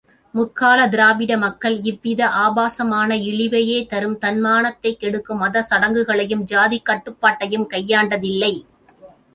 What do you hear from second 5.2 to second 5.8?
மதச்